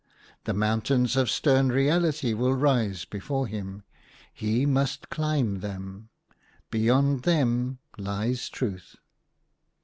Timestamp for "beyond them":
6.71-7.77